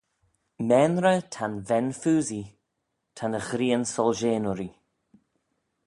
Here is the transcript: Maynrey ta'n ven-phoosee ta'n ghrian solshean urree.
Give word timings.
Maynrey 0.67 1.19
ta'n 1.33 1.53
ven-phoosee 1.67 2.47
ta'n 3.17 3.33
ghrian 3.47 3.83
solshean 3.93 4.45
urree. 4.51 4.73